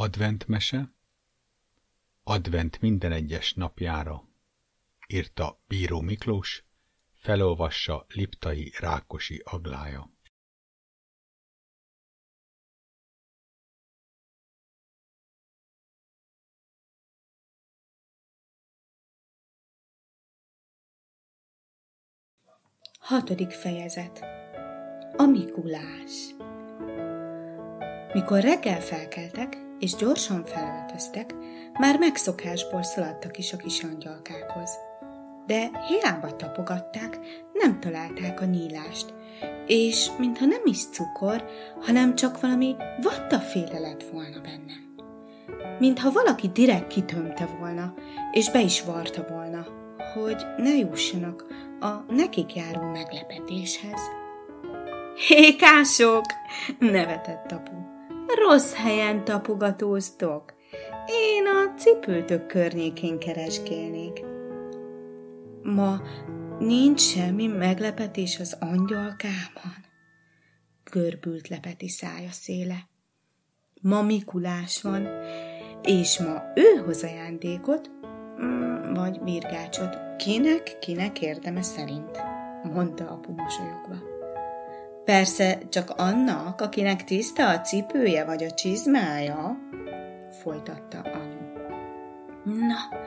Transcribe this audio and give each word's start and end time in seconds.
Adventmese 0.00 0.92
Advent 2.22 2.80
minden 2.80 3.12
egyes 3.12 3.54
napjára 3.54 4.28
írta 5.06 5.62
Bíró 5.66 6.00
Miklós, 6.00 6.64
felolvassa 7.14 8.06
Liptai 8.08 8.72
Rákosi 8.78 9.42
Aglája. 9.44 10.10
Hatodik 22.98 23.50
fejezet 23.50 24.24
A 25.16 25.24
Mikulás 25.24 26.34
Mikor 28.12 28.40
reggel 28.40 28.80
felkeltek, 28.80 29.67
és 29.78 29.94
gyorsan 29.94 30.44
felöltöztek, 30.44 31.34
már 31.78 31.98
megszokásból 31.98 32.82
szaladtak 32.82 33.38
is 33.38 33.52
a 33.52 33.56
kis 33.56 33.82
angyalkákhoz. 33.82 34.70
De 35.46 35.70
hiába 35.88 36.36
tapogatták, 36.36 37.18
nem 37.52 37.80
találták 37.80 38.40
a 38.40 38.44
nyílást, 38.44 39.14
és 39.66 40.10
mintha 40.18 40.46
nem 40.46 40.62
is 40.64 40.88
cukor, 40.88 41.44
hanem 41.80 42.14
csak 42.14 42.40
valami 42.40 42.76
vattaféle 43.02 43.78
lett 43.78 44.02
volna 44.02 44.40
benne. 44.40 44.86
Mintha 45.78 46.10
valaki 46.12 46.48
direkt 46.48 46.86
kitömte 46.86 47.48
volna, 47.58 47.94
és 48.32 48.50
be 48.50 48.60
is 48.60 48.82
varta 48.82 49.26
volna, 49.28 49.66
hogy 50.14 50.46
ne 50.56 50.76
jussanak 50.76 51.44
a 51.80 52.12
nekik 52.12 52.54
járó 52.54 52.82
meglepetéshez. 52.82 54.00
Hékások! 55.26 56.24
nevetett 56.78 57.52
apu. 57.52 57.87
Rossz 58.36 58.72
helyen 58.72 59.24
tapogatóztok. 59.24 60.54
Én 61.06 61.46
a 61.46 61.74
cipőtök 61.78 62.46
környékén 62.46 63.18
keresgélnék. 63.18 64.24
Ma 65.62 66.00
nincs 66.58 67.00
semmi 67.00 67.46
meglepetés 67.46 68.38
az 68.40 68.56
angyalkában. 68.60 69.86
Görbült 70.90 71.48
lepeti 71.48 71.88
szája 71.88 72.30
széle. 72.30 72.88
Ma 73.80 74.02
Mikulás 74.02 74.82
van, 74.82 75.08
és 75.82 76.18
ma 76.18 76.42
ő 76.54 76.82
hoz 76.84 77.02
ajándékot, 77.02 77.90
mm, 78.42 78.94
vagy 78.94 79.20
birgácsot. 79.20 79.96
Kinek, 80.16 80.78
kinek 80.78 81.20
érdeme 81.20 81.62
szerint, 81.62 82.22
mondta 82.62 83.10
apu 83.10 83.32
mosolyogva. 83.32 84.17
Persze 85.08 85.58
csak 85.68 85.90
annak, 85.90 86.60
akinek 86.60 87.04
tiszta 87.04 87.48
a 87.48 87.60
cipője 87.60 88.24
vagy 88.24 88.44
a 88.44 88.50
csizmája, 88.50 89.58
folytatta 90.42 90.98
anyu. 90.98 91.66
Na, 92.44 92.98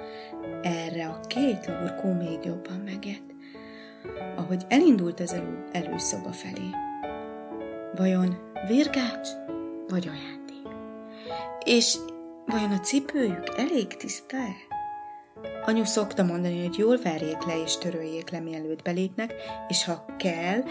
erre 0.62 1.08
a 1.08 1.20
két 1.28 1.66
lurkó 1.68 2.12
még 2.14 2.40
jobban 2.46 2.82
megett, 2.86 3.34
ahogy 4.36 4.66
elindult 4.68 5.20
az 5.20 5.34
elő, 5.34 5.64
előszoba 5.72 6.32
felé. 6.32 6.70
Vajon 7.96 8.38
virgács 8.68 9.30
vagy 9.88 10.08
ajándék? 10.08 10.78
És 11.66 11.98
vajon 12.46 12.72
a 12.72 12.80
cipőjük 12.80 13.50
elég 13.58 13.88
tiszta-e? 13.88 14.56
Anyu 15.66 15.84
szokta 15.84 16.24
mondani, 16.24 16.62
hogy 16.62 16.78
jól 16.78 16.98
verjék 17.04 17.46
le 17.46 17.62
és 17.64 17.78
töröljék 17.78 18.30
le, 18.30 18.40
mielőtt 18.40 18.82
belépnek, 18.82 19.34
és 19.68 19.86
ha 19.86 20.06
kell, 20.18 20.64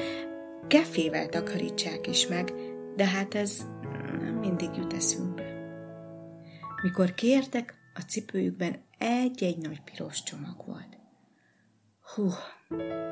kefével 0.67 1.29
takarítsák 1.29 2.07
is 2.07 2.27
meg, 2.27 2.53
de 2.97 3.05
hát 3.05 3.35
ez 3.35 3.67
nem 4.21 4.35
mindig 4.35 4.69
jut 4.77 4.93
eszünkbe. 4.93 5.43
Mikor 6.83 7.15
kértek, 7.15 7.75
a 7.95 8.01
cipőjükben 8.01 8.77
egy-egy 8.99 9.59
nagy 9.59 9.81
piros 9.81 10.23
csomag 10.23 10.65
volt. 10.67 10.99
Hú, 12.15 12.29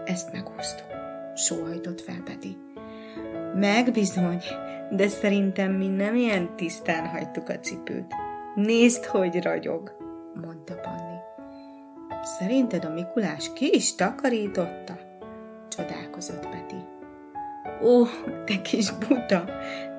ezt 0.05 0.33
megúsztuk, 0.33 0.87
sóhajtott 1.35 2.01
fel 2.01 2.23
Peti. 2.23 2.57
Megbizony, 3.55 4.43
de 4.91 5.09
szerintem 5.09 5.73
mi 5.73 5.87
nem 5.87 6.15
ilyen 6.15 6.57
tisztán 6.57 7.07
hagytuk 7.07 7.49
a 7.49 7.59
cipőt. 7.59 8.15
Nézd, 8.55 9.05
hogy 9.05 9.43
ragyog, 9.43 9.97
mondta 10.35 10.75
Panni. 10.75 11.17
Szerinted 12.23 12.85
a 12.85 12.93
Mikulás 12.93 13.53
ki 13.53 13.75
is 13.75 13.95
takarította? 13.95 14.99
Csodálkozott 15.69 16.49
Peti. 16.49 16.88
Ó, 17.83 18.05
te 18.45 18.63
kis 18.63 18.91
buta, 18.91 19.45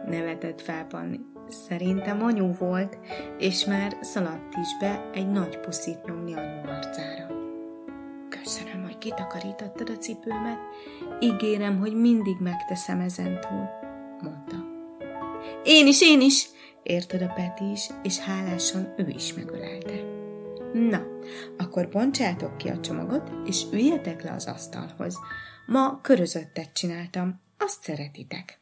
nevetett 0.06 0.62
fel 0.62 0.86
Panni. 0.86 1.20
Szerintem 1.50 2.24
anyu 2.24 2.54
volt, 2.54 2.98
és 3.38 3.66
már 3.66 3.98
szaladt 4.02 4.56
is 4.62 4.78
be 4.80 5.10
egy 5.14 5.30
nagy 5.30 5.60
puszit 5.60 6.06
nyomni 6.06 6.34
anyu 6.34 6.70
arcára. 6.70 7.28
Köszönöm, 8.30 8.84
hogy 8.84 8.98
kitakarítottad 8.98 9.90
a 9.90 9.98
cipőmet, 9.98 10.60
ígérem, 11.20 11.80
hogy 11.80 11.94
mindig 11.94 12.36
megteszem 12.40 13.00
ezen 13.00 13.40
túl, 13.40 13.70
mondta. 14.22 14.56
Én 15.64 15.88
is, 15.88 16.02
én 16.02 16.22
is, 16.22 16.50
érted 16.84 17.22
a 17.22 17.34
Peti 17.36 17.72
is, 17.72 17.90
és 18.04 18.20
hálásan 18.20 18.94
ő 18.98 19.08
is 19.08 19.34
megölelte. 19.34 19.94
Na, 20.74 21.02
akkor 21.58 21.90
bontsátok 21.90 22.58
ki 22.58 22.70
a 22.70 22.80
csomagot, 22.80 23.32
és 23.46 23.64
üljetek 23.72 24.24
le 24.24 24.32
az 24.32 24.46
asztalhoz. 24.48 25.18
Ma 25.66 26.00
körözöttet 26.02 26.74
csináltam, 26.74 27.40
azt 27.60 27.84
szeretitek. 27.84 28.60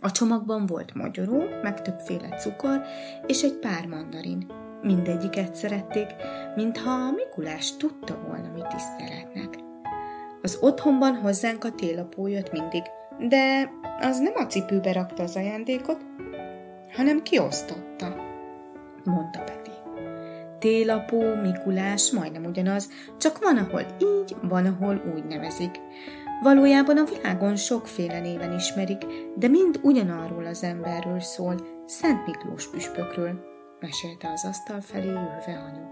A 0.00 0.10
csomagban 0.10 0.66
volt 0.66 0.94
magyaró, 0.94 1.42
meg 1.62 1.82
többféle 1.82 2.28
cukor, 2.28 2.80
és 3.26 3.42
egy 3.42 3.54
pár 3.54 3.86
mandarin. 3.86 4.50
Mindegyiket 4.82 5.54
szerették, 5.54 6.06
mintha 6.56 6.90
a 6.90 7.10
Mikulás 7.10 7.76
tudta 7.76 8.18
volna, 8.26 8.52
mit 8.52 8.72
is 8.76 8.82
szeretnek. 8.98 9.58
Az 10.42 10.58
otthonban 10.60 11.14
hozzánk 11.14 11.64
a 11.64 11.72
télapó 11.72 12.26
jött 12.26 12.52
mindig, 12.52 12.82
de 13.28 13.70
az 14.00 14.18
nem 14.18 14.32
a 14.36 14.46
cipőbe 14.46 14.92
rakta 14.92 15.22
az 15.22 15.36
ajándékot, 15.36 16.04
hanem 16.92 17.22
kiosztotta, 17.22 18.16
mondta 19.04 19.38
Peti. 19.44 19.70
Télapó, 20.58 21.34
Mikulás 21.34 22.10
majdnem 22.10 22.44
ugyanaz, 22.44 22.88
csak 23.18 23.38
van, 23.38 23.56
ahol 23.56 23.86
így, 23.98 24.36
van, 24.42 24.66
ahol 24.66 25.02
úgy 25.14 25.24
nevezik. 25.24 25.80
Valójában 26.42 26.98
a 26.98 27.04
világon 27.04 27.56
sokféle 27.56 28.20
néven 28.20 28.52
ismerik, 28.52 29.04
de 29.36 29.48
mind 29.48 29.80
ugyanarról 29.82 30.46
az 30.46 30.62
emberről 30.62 31.20
szól, 31.20 31.54
Szent 31.86 32.26
Miklós 32.26 32.70
püspökről, 32.70 33.40
mesélte 33.80 34.30
az 34.30 34.44
asztal 34.44 34.80
felé 34.80 35.08
ülve 35.08 35.70
anyu. 35.70 35.86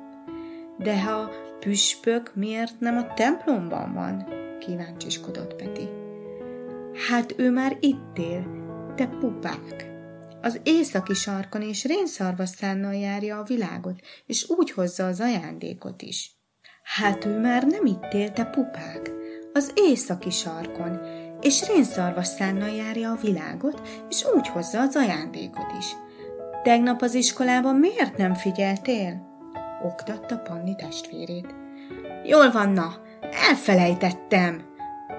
De 0.79 1.03
ha 1.03 1.31
püspök 1.61 2.34
miért 2.34 2.81
nem 2.81 2.97
a 2.97 3.15
templomban 3.15 3.93
van? 3.93 4.29
kíváncsiskodott 4.59 5.55
Peti. 5.55 5.89
Hát 7.09 7.34
ő 7.39 7.51
már 7.51 7.77
itt 7.81 8.19
él, 8.19 8.47
te 8.95 9.07
pupák. 9.07 9.95
Az 10.43 10.61
északi 10.63 11.15
sarkon 11.15 11.63
és 11.63 11.84
rénszarvaszánnal 11.84 12.95
járja 12.95 13.39
a 13.39 13.45
világot, 13.45 14.01
és 14.27 14.49
úgy 14.49 14.71
hozza 14.71 15.07
az 15.07 15.21
ajándékot 15.21 16.03
is. 16.03 16.31
Hát 16.83 17.25
ő 17.25 17.39
már 17.41 17.67
nem 17.67 17.87
itt 17.87 18.13
él, 18.13 18.33
te 18.33 18.45
pupák 18.45 19.15
az 19.56 19.72
északi 19.75 20.31
sarkon, 20.31 21.00
és 21.41 21.67
rénszarvasszánnal 21.67 22.69
járja 22.69 23.11
a 23.11 23.19
világot, 23.22 23.89
és 24.09 24.25
úgy 24.34 24.49
hozza 24.49 24.81
az 24.81 24.97
ajándékot 24.97 25.72
is. 25.78 25.97
Tegnap 26.62 27.03
az 27.03 27.15
iskolában 27.15 27.77
miért 27.77 28.16
nem 28.16 28.34
figyeltél? 28.34 29.27
Oktatta 29.84 30.37
Panni 30.37 30.75
testvérét. 30.75 31.55
Jól 32.25 32.50
van, 32.50 32.69
na, 32.69 32.95
elfelejtettem, 33.49 34.62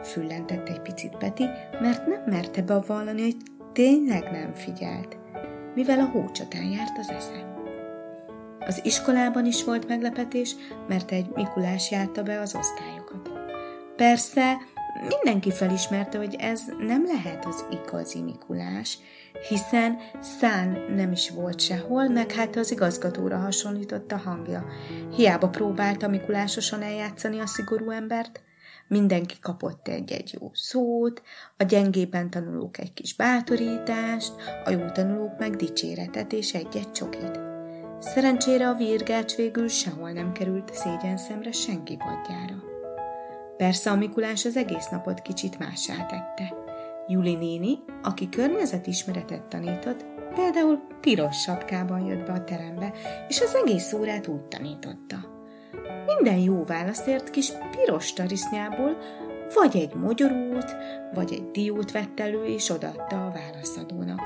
füllentett 0.03 0.69
egy 0.69 0.81
picit 0.81 1.17
Peti, 1.17 1.45
mert 1.81 2.07
nem 2.07 2.21
merte 2.25 2.61
bevallani, 2.61 3.21
hogy 3.21 3.37
tényleg 3.73 4.31
nem 4.31 4.53
figyelt, 4.53 5.17
mivel 5.75 5.99
a 5.99 6.05
hócsatán 6.05 6.69
járt 6.69 6.97
az 6.97 7.09
esze. 7.09 7.55
Az 8.59 8.79
iskolában 8.83 9.45
is 9.45 9.63
volt 9.63 9.87
meglepetés, 9.87 10.55
mert 10.87 11.11
egy 11.11 11.27
Mikulás 11.35 11.91
járta 11.91 12.23
be 12.23 12.39
az 12.39 12.55
osztályokat. 12.55 13.06
Persze 13.97 14.57
mindenki 15.07 15.51
felismerte, 15.51 16.17
hogy 16.17 16.35
ez 16.39 16.61
nem 16.79 17.05
lehet 17.05 17.45
az 17.45 17.65
igazi 17.69 18.21
Mikulás, 18.21 18.97
hiszen 19.49 19.97
szán 20.19 20.77
nem 20.95 21.11
is 21.11 21.29
volt 21.29 21.59
sehol, 21.59 22.07
meg 22.07 22.31
hát 22.31 22.55
az 22.55 22.71
igazgatóra 22.71 23.37
hasonlított 23.37 24.11
a 24.11 24.17
hangja. 24.17 24.65
Hiába 25.15 25.49
próbálta 25.49 26.07
Mikulásosan 26.07 26.81
eljátszani 26.81 27.39
a 27.39 27.47
szigorú 27.47 27.89
embert, 27.89 28.41
mindenki 28.87 29.35
kapott 29.41 29.87
egy-egy 29.87 30.37
jó 30.39 30.51
szót, 30.53 31.21
a 31.57 31.63
gyengében 31.63 32.29
tanulók 32.29 32.77
egy 32.77 32.93
kis 32.93 33.15
bátorítást, 33.15 34.33
a 34.65 34.69
jó 34.69 34.89
tanulók 34.93 35.39
meg 35.39 35.55
dicséretet 35.55 36.33
és 36.33 36.53
egy-egy 36.53 36.91
csokit. 36.91 37.39
Szerencsére 37.99 38.69
a 38.69 38.73
virgács 38.73 39.35
végül 39.35 39.67
sehol 39.67 40.11
nem 40.11 40.31
került 40.31 40.73
szégyen 40.73 41.17
szemre 41.17 41.51
senki 41.51 41.97
padjára. 41.97 42.66
Persze 43.57 43.91
a 43.91 43.95
Mikulás 43.95 44.45
az 44.45 44.57
egész 44.57 44.87
napot 44.89 45.21
kicsit 45.21 45.59
mássá 45.59 46.05
tette. 46.05 46.53
Juli 47.07 47.35
néni, 47.35 47.79
aki 48.01 48.29
környezetismeretet 48.29 49.43
tanított, 49.43 50.05
Például 50.37 50.81
piros 51.01 51.41
sapkában 51.41 52.05
jött 52.05 52.25
be 52.25 52.33
a 52.33 52.43
terembe, 52.43 52.93
és 53.27 53.41
az 53.41 53.55
egész 53.55 53.93
órát 53.93 54.27
úgy 54.27 54.43
tanította. 54.43 55.15
Minden 56.05 56.37
jó 56.37 56.63
válaszért 56.63 57.29
kis 57.29 57.51
piros 57.71 58.13
tarisznyából 58.13 58.97
vagy 59.53 59.75
egy 59.75 59.93
mogyorút, 59.93 60.75
vagy 61.13 61.33
egy 61.33 61.51
diót 61.51 61.91
vett 61.91 62.19
elő, 62.19 62.45
és 62.45 62.69
odaadta 62.69 63.25
a 63.25 63.31
válaszadónak. 63.31 64.21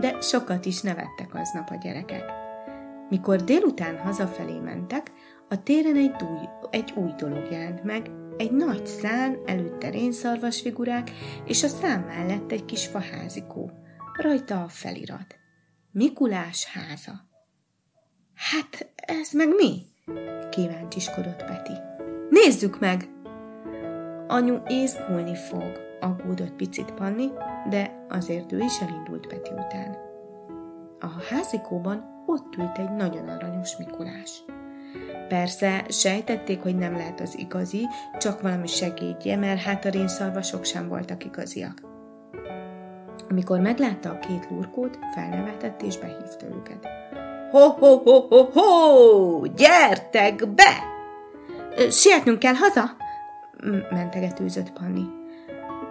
De 0.00 0.20
sokat 0.20 0.64
is 0.64 0.80
nevettek 0.80 1.34
aznap 1.34 1.70
a 1.70 1.78
gyerekek. 1.82 2.24
Mikor 3.08 3.36
délután 3.36 3.98
hazafelé 3.98 4.58
mentek, 4.58 5.12
a 5.48 5.62
téren 5.62 5.96
egy 5.96 6.22
új, 6.22 6.48
egy 6.70 6.92
új 6.96 7.10
dolog 7.16 7.50
jelent 7.50 7.84
meg, 7.84 8.10
egy 8.36 8.52
nagy 8.52 8.86
szán, 8.86 9.38
előtte 9.46 9.90
rénszarvas 9.90 10.60
figurák, 10.60 11.10
és 11.44 11.62
a 11.62 11.68
szám 11.68 12.02
mellett 12.02 12.52
egy 12.52 12.64
kis 12.64 12.86
faházikó. 12.86 13.70
Rajta 14.16 14.62
a 14.62 14.68
felirat. 14.68 15.36
Mikulás 15.90 16.64
háza. 16.64 17.12
Hát, 18.34 18.92
ez 18.94 19.32
meg 19.32 19.48
mi? 19.48 19.82
Kíváncsiskodott 20.50 21.44
Peti. 21.44 21.72
Nézzük 22.30 22.80
meg! 22.80 23.08
Anyu 24.26 24.56
észkulni 24.66 25.34
fog, 25.34 25.72
aggódott 26.00 26.52
picit 26.52 26.92
Panni, 26.92 27.26
de 27.68 28.06
azért 28.08 28.52
ő 28.52 28.58
is 28.58 28.80
elindult 28.80 29.26
Peti 29.26 29.50
után. 29.50 29.96
A 30.98 31.06
házikóban 31.30 32.22
ott 32.26 32.56
ült 32.56 32.78
egy 32.78 32.90
nagyon 32.90 33.28
aranyos 33.28 33.76
Mikulás. 33.76 34.44
Persze, 35.28 35.84
sejtették, 35.88 36.62
hogy 36.62 36.76
nem 36.76 36.92
lehet 36.92 37.20
az 37.20 37.38
igazi, 37.38 37.88
csak 38.18 38.40
valami 38.40 38.66
segédje, 38.66 39.36
mert 39.36 39.62
hát 39.62 39.84
a 39.84 39.90
rénszarvasok 39.90 40.64
sem 40.64 40.88
voltak 40.88 41.24
igaziak. 41.24 41.80
Amikor 43.30 43.60
meglátta 43.60 44.10
a 44.10 44.18
két 44.18 44.46
lurkót, 44.50 44.98
felnevetett 45.14 45.82
és 45.82 45.98
behívta 45.98 46.46
őket. 46.46 46.88
Ho-ho-ho-ho-ho! 47.50 48.66
Gyertek 49.46 50.48
be! 50.48 50.92
Sietnünk 51.90 52.38
kell 52.38 52.54
haza? 52.54 52.96
mentegetőzött 53.90 54.72
Panni. 54.72 55.04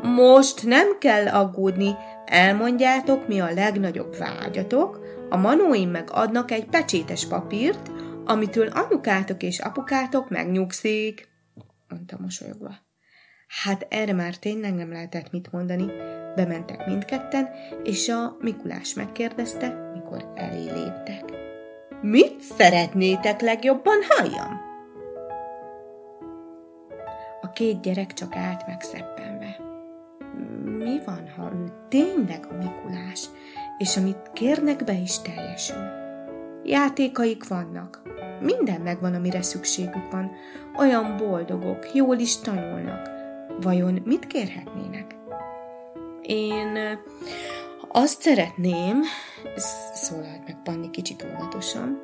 Most 0.01 0.65
nem 0.65 0.97
kell 0.99 1.27
aggódni, 1.27 1.95
elmondjátok, 2.25 3.27
mi 3.27 3.39
a 3.39 3.53
legnagyobb 3.53 4.17
vágyatok, 4.17 4.99
a 5.29 5.37
manóim 5.37 5.89
meg 5.89 6.09
adnak 6.11 6.51
egy 6.51 6.65
pecsétes 6.65 7.27
papírt, 7.27 7.91
amitől 8.25 8.67
anyukátok 8.67 9.43
és 9.43 9.59
apukátok 9.59 10.29
megnyugszik, 10.29 11.27
mondta 11.87 12.17
mosolyogva. 12.19 12.71
Hát 13.63 13.87
erre 13.89 14.13
már 14.13 14.35
tényleg 14.37 14.73
nem 14.73 14.91
lehetett 14.91 15.31
mit 15.31 15.51
mondani. 15.51 15.85
Bementek 16.35 16.85
mindketten, 16.85 17.49
és 17.83 18.09
a 18.09 18.37
Mikulás 18.39 18.93
megkérdezte, 18.93 19.91
mikor 19.93 20.31
elé 20.35 20.63
léptek. 20.63 21.23
Mit 22.01 22.41
szeretnétek 22.41 23.41
legjobban 23.41 23.97
halljam? 24.09 24.61
A 27.41 27.51
két 27.51 27.81
gyerek 27.81 28.13
csak 28.13 28.35
állt 28.35 28.67
megszeppenve. 28.67 29.57
Mi 30.63 30.99
van, 31.05 31.29
ha 31.37 31.51
ő 31.53 31.71
tényleg 31.89 32.47
a 32.49 32.53
Mikulás, 32.53 33.29
és 33.77 33.97
amit 33.97 34.31
kérnek 34.33 34.83
be 34.83 34.93
is 34.93 35.21
teljesül? 35.21 36.01
Játékaik 36.63 37.47
vannak, 37.47 38.01
minden 38.43 38.81
megvan, 38.81 39.13
amire 39.13 39.41
szükségük 39.41 40.11
van. 40.11 40.31
Olyan 40.77 41.17
boldogok, 41.17 41.93
jól 41.93 42.17
is 42.17 42.39
tanulnak. 42.39 43.09
Vajon 43.61 44.01
mit 44.05 44.27
kérhetnének? 44.27 45.15
Én 46.21 46.99
azt 47.87 48.21
szeretném, 48.21 49.01
szólalt 49.93 50.45
meg 50.45 50.61
Panni 50.63 50.89
kicsit 50.89 51.25
óvatosan, 51.33 52.01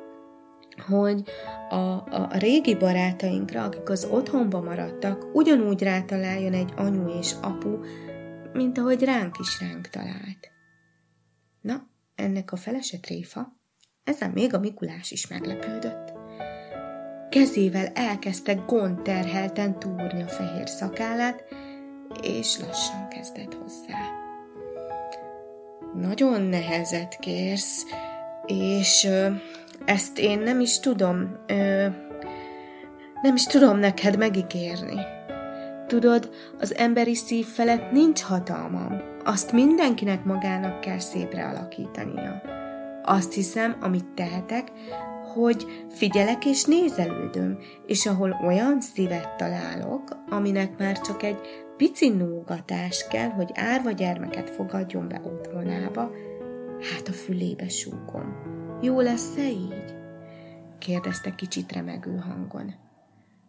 hogy 0.86 1.22
a, 1.68 1.74
a 2.10 2.28
régi 2.38 2.74
barátainkra, 2.74 3.64
akik 3.64 3.88
az 3.88 4.04
otthonba 4.04 4.60
maradtak, 4.60 5.26
ugyanúgy 5.32 5.82
rátaláljon 5.82 6.52
egy 6.52 6.72
anyu 6.76 7.18
és 7.18 7.34
apu, 7.42 7.78
mint 8.52 8.78
ahogy 8.78 9.02
ránk 9.02 9.38
is 9.38 9.60
ránk 9.60 9.88
talált. 9.88 10.50
Na, 11.60 11.88
ennek 12.14 12.52
a 12.52 12.56
felese 12.56 12.98
tréfa, 12.98 13.56
ezen 14.04 14.30
még 14.30 14.54
a 14.54 14.58
Mikulás 14.58 15.10
is 15.10 15.26
meglepődött. 15.26 16.19
Kezével 17.30 17.86
elkezdte 17.94 18.54
gondterhelten 18.54 19.78
túrni 19.78 20.22
a 20.22 20.28
fehér 20.28 20.68
szakállát, 20.68 21.44
és 22.22 22.58
lassan 22.66 23.08
kezdett 23.08 23.54
hozzá. 23.54 23.98
Nagyon 25.94 26.42
nehezet 26.42 27.16
kérsz, 27.18 27.84
és 28.46 29.04
ö, 29.04 29.28
ezt 29.84 30.18
én 30.18 30.38
nem 30.38 30.60
is 30.60 30.80
tudom, 30.80 31.36
ö, 31.46 31.86
nem 33.22 33.34
is 33.34 33.44
tudom 33.44 33.78
neked 33.78 34.18
megígérni. 34.18 35.00
Tudod, 35.86 36.30
az 36.58 36.74
emberi 36.74 37.14
szív 37.14 37.46
felett 37.46 37.90
nincs 37.90 38.22
hatalmam. 38.22 39.00
Azt 39.24 39.52
mindenkinek 39.52 40.24
magának 40.24 40.80
kell 40.80 40.98
szépre 40.98 41.48
alakítania. 41.48 42.42
Azt 43.02 43.32
hiszem, 43.32 43.76
amit 43.80 44.06
tehetek, 44.14 44.68
hogy 45.32 45.86
figyelek 45.90 46.44
és 46.44 46.64
nézelődöm, 46.64 47.58
és 47.86 48.06
ahol 48.06 48.40
olyan 48.46 48.80
szívet 48.80 49.36
találok, 49.36 50.16
aminek 50.28 50.78
már 50.78 51.00
csak 51.00 51.22
egy 51.22 51.38
pici 51.76 52.08
nógatás 52.08 53.06
kell, 53.08 53.28
hogy 53.28 53.50
árva 53.54 53.90
gyermeket 53.90 54.50
fogadjon 54.50 55.08
be 55.08 55.20
otthonába, 55.24 56.10
hát 56.80 57.08
a 57.08 57.12
fülébe 57.12 57.68
súgom. 57.68 58.36
Jó 58.82 59.00
lesz-e 59.00 59.48
így? 59.48 59.94
kérdezte 60.78 61.34
kicsit 61.34 61.72
remegő 61.72 62.16
hangon. 62.16 62.74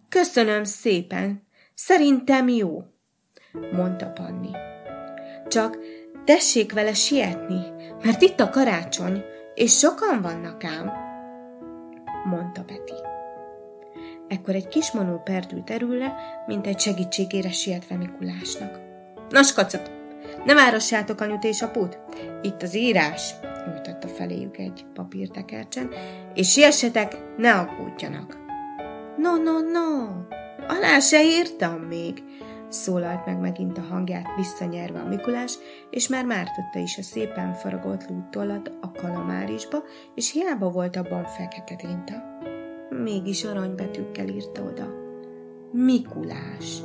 Köszönöm 0.09 0.63
szépen, 0.63 1.47
szerintem 1.73 2.47
jó, 2.47 2.83
mondta 3.71 4.05
Panni. 4.05 4.51
Csak 5.47 5.77
tessék 6.25 6.73
vele 6.73 6.93
sietni, 6.93 7.61
mert 8.03 8.21
itt 8.21 8.39
a 8.39 8.49
karácsony, 8.49 9.23
és 9.55 9.77
sokan 9.77 10.21
vannak 10.21 10.63
ám 10.63 11.10
mondta 12.31 12.63
Peti. 12.63 12.93
Ekkor 14.27 14.55
egy 14.55 14.67
kis 14.67 14.91
manó 14.91 15.21
perdült 15.23 15.69
erőle, 15.69 16.15
mint 16.47 16.67
egy 16.67 16.79
segítségére 16.79 17.51
sietve 17.51 17.95
Mikulásnak. 17.95 18.79
Nas, 19.29 19.53
kacot! 19.53 19.91
Nem 20.45 20.57
árassátok 20.57 21.21
anyut 21.21 21.43
és 21.43 21.61
aput! 21.61 21.99
Itt 22.41 22.61
az 22.61 22.75
írás, 22.75 23.33
nyújtotta 23.67 24.07
feléjük 24.07 24.57
egy 24.57 24.85
papírtekercsen, 24.93 25.89
és 26.33 26.51
siessetek, 26.51 27.17
ne 27.37 27.53
aggódjanak. 27.53 28.37
No, 29.17 29.35
no, 29.35 29.59
no, 29.59 30.05
alá 30.67 30.99
se 30.99 31.23
írtam 31.23 31.79
még, 31.79 32.23
szólalt 32.71 33.25
meg 33.25 33.39
megint 33.39 33.77
a 33.77 33.81
hangját 33.81 34.35
visszanyerve 34.35 34.99
a 34.99 35.07
Mikulás, 35.07 35.57
és 35.89 36.07
már 36.07 36.25
mártotta 36.25 36.79
is 36.79 36.97
a 36.97 37.01
szépen 37.01 37.53
faragott 37.53 38.09
lúttollat 38.09 38.71
a 38.81 38.91
kalamárisba, 38.91 39.83
és 40.15 40.31
hiába 40.31 40.69
volt 40.69 40.95
abban 40.95 41.25
fekete 41.25 41.75
tinta. 41.75 42.23
Mégis 42.89 43.43
aranybetűkkel 43.43 44.27
írta 44.27 44.61
oda. 44.61 44.87
Mikulás. 45.71 46.81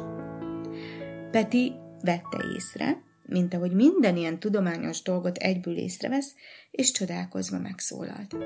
Peti 1.31 1.73
vette 2.02 2.45
észre, 2.55 3.02
mint 3.23 3.55
ahogy 3.55 3.73
minden 3.73 4.16
ilyen 4.16 4.38
tudományos 4.38 5.02
dolgot 5.02 5.37
egyből 5.37 5.76
észrevesz, 5.76 6.35
és 6.71 6.90
csodálkozva 6.90 7.59
megszólalt. 7.59 8.37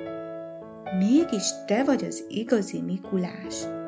Mégis 0.99 1.45
te 1.67 1.85
vagy 1.85 2.05
az 2.05 2.25
igazi 2.29 2.81
Mikulás. 2.81 3.80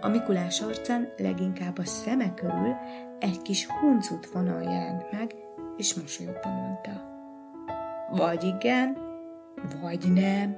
A 0.00 0.08
Mikulás 0.08 0.60
arcán 0.60 1.12
leginkább 1.16 1.78
a 1.78 1.84
szeme 1.84 2.34
körül 2.34 2.76
egy 3.18 3.42
kis 3.42 3.66
huncut 3.66 4.26
vonal 4.26 4.62
jelent 4.62 5.12
meg, 5.12 5.34
és 5.76 5.94
mosolyogva 5.94 6.48
mondta. 6.48 7.08
Vagy 8.10 8.44
igen, 8.44 8.96
vagy 9.80 10.12
nem. 10.12 10.56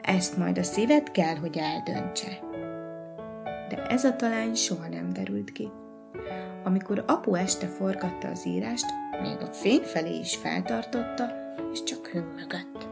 Ezt 0.00 0.36
majd 0.36 0.58
a 0.58 0.62
szíved 0.62 1.10
kell, 1.10 1.36
hogy 1.36 1.56
eldöntse. 1.56 2.40
De 3.68 3.86
ez 3.86 4.04
a 4.04 4.16
talány 4.16 4.54
soha 4.54 4.88
nem 4.88 5.12
derült 5.12 5.52
ki. 5.52 5.70
Amikor 6.64 7.04
apu 7.06 7.34
este 7.34 7.66
forgatta 7.66 8.28
az 8.28 8.46
írást, 8.46 8.86
még 9.22 9.36
a 9.40 9.52
fény 9.52 9.82
felé 9.82 10.18
is 10.18 10.36
feltartotta, 10.36 11.24
és 11.72 11.82
csak 11.82 12.06
hömmögött. 12.06 12.88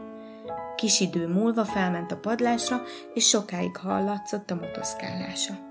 Kis 0.75 0.99
idő 0.99 1.27
múlva 1.27 1.65
felment 1.65 2.11
a 2.11 2.17
padlásra, 2.17 2.81
és 3.13 3.27
sokáig 3.27 3.75
hallatszott 3.77 4.51
a 4.51 4.55
motoszkálása. 4.55 5.70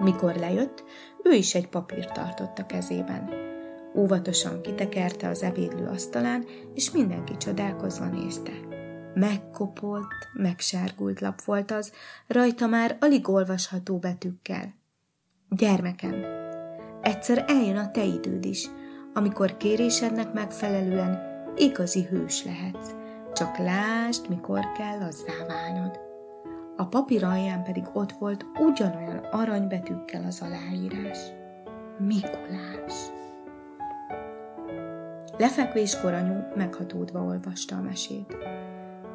Mikor 0.00 0.34
lejött, 0.34 0.84
ő 1.22 1.32
is 1.32 1.54
egy 1.54 1.68
papírt 1.68 2.12
tartott 2.12 2.58
a 2.58 2.66
kezében. 2.66 3.30
Óvatosan 3.94 4.60
kitekerte 4.62 5.28
az 5.28 5.42
ebédlő 5.42 5.86
asztalán, 5.86 6.44
és 6.74 6.90
mindenki 6.90 7.36
csodálkozva 7.36 8.04
nézte. 8.04 8.52
Megkopolt, 9.14 10.28
megsárgult 10.32 11.20
lap 11.20 11.42
volt 11.42 11.70
az, 11.70 11.92
rajta 12.26 12.66
már 12.66 12.96
alig 13.00 13.28
olvasható 13.28 13.98
betűkkel. 13.98 14.74
Gyermekem, 15.48 16.24
egyszer 17.02 17.44
eljön 17.48 17.76
a 17.76 17.90
te 17.90 18.04
időd 18.04 18.44
is, 18.44 18.68
amikor 19.14 19.56
kérésednek 19.56 20.32
megfelelően 20.32 21.32
igazi 21.56 22.02
hős 22.02 22.44
lehetsz. 22.44 22.90
csak 23.32 23.58
lásd, 23.58 24.28
mikor 24.28 24.72
kell 24.72 25.00
azzá 25.00 25.46
válnod. 25.46 26.13
A 26.76 26.86
papír 26.86 27.24
alján 27.24 27.62
pedig 27.62 27.84
ott 27.92 28.12
volt 28.12 28.46
ugyanolyan 28.58 29.16
aranybetűkkel 29.16 30.24
az 30.24 30.42
aláírás. 30.42 31.18
Mikulás. 31.98 32.92
Lefekvéskor 35.38 36.12
anyu 36.12 36.40
meghatódva 36.54 37.22
olvasta 37.22 37.76
a 37.76 37.80
mesét. 37.80 38.36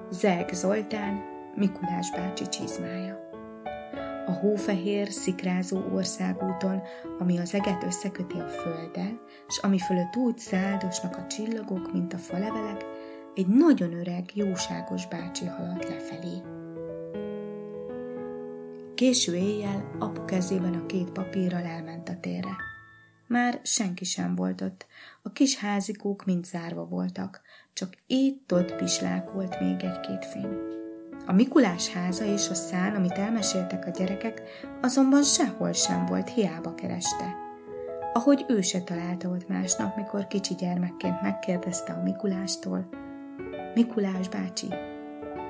Zeg 0.10 0.54
Zoltán, 0.54 1.22
Mikulás 1.56 2.12
bácsi 2.12 2.48
csizmája. 2.48 3.28
A 4.26 4.32
hófehér, 4.32 5.08
szikrázó 5.08 5.82
országúton, 5.94 6.82
ami 7.20 7.38
az 7.38 7.54
eget 7.54 7.84
összeköti 7.84 8.40
a 8.40 8.48
földdel, 8.48 9.20
s 9.48 9.58
ami 9.58 9.80
fölött 9.80 10.16
úgy 10.16 10.38
száldosnak 10.38 11.18
a 11.18 11.28
csillagok, 11.28 11.94
mint 11.94 12.14
a 12.14 12.18
falevelek, 12.18 12.86
egy 13.36 13.48
nagyon 13.48 13.94
öreg, 13.94 14.24
jóságos 14.34 15.08
bácsi 15.08 15.46
haladt 15.46 15.90
lefelé. 15.90 16.59
Késő 19.00 19.36
éjjel 19.36 19.96
apu 20.00 20.26
kezében 20.26 20.74
a 20.74 20.86
két 20.86 21.12
papírral 21.12 21.64
elment 21.64 22.10
a 22.10 22.20
térre. 22.20 22.56
Már 23.28 23.60
senki 23.64 24.06
sem 24.06 24.36
volt 24.36 24.62
ott, 24.62 24.86
a 25.22 25.32
kis 25.32 25.58
házikók 25.58 26.26
mind 26.26 26.46
zárva 26.46 26.86
voltak, 26.86 27.42
csak 27.74 27.98
itt-ott 28.08 28.76
pislákolt 28.76 29.60
még 29.60 29.84
egy-két 29.84 30.26
fény. 30.26 30.58
A 31.26 31.34
Mikulás 31.34 31.90
háza 31.90 32.26
és 32.26 32.50
a 32.50 32.54
szán, 32.54 32.96
amit 32.96 33.12
elmeséltek 33.12 33.86
a 33.86 33.90
gyerekek, 33.90 34.42
azonban 34.82 35.24
sehol 35.24 35.72
sem 35.72 36.06
volt, 36.06 36.30
hiába 36.30 36.76
kereste. 36.76 37.36
Ahogy 38.14 38.46
ő 38.48 38.62
se 38.62 38.82
találta 38.82 39.30
ott 39.30 39.48
másnap, 39.48 39.96
mikor 39.96 40.28
kicsi 40.28 40.56
gyermekként 40.56 41.22
megkérdezte 41.22 41.94
a 41.94 42.04
Mikulástól, 42.04 42.90
Mikulás 43.74 44.30
bácsi, 44.30 44.68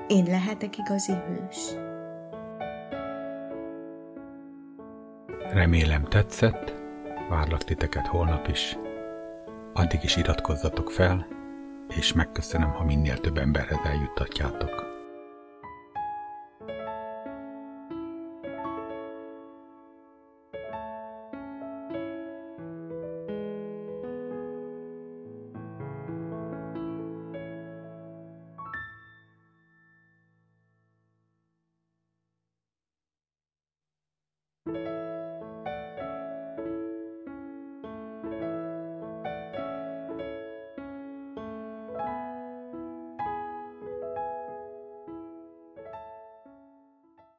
én 0.08 0.24
lehetek 0.24 0.78
igazi 0.78 1.12
hős? 1.12 1.89
Remélem 5.52 6.04
tetszett, 6.04 6.74
várlak 7.28 7.64
titeket 7.64 8.06
holnap 8.06 8.48
is. 8.48 8.76
Addig 9.72 10.02
is 10.02 10.16
iratkozzatok 10.16 10.90
fel, 10.90 11.26
és 11.88 12.12
megköszönöm, 12.12 12.70
ha 12.70 12.84
minél 12.84 13.18
több 13.18 13.38
emberhez 13.38 13.78
eljuttatjátok. 13.84 14.89